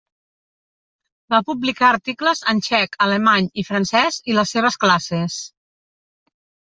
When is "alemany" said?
3.09-3.51